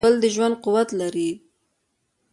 ګل 0.05 0.15
د 0.21 0.25
ژوند 0.35 0.55
قوت 0.63 0.89
لري. 0.99 1.29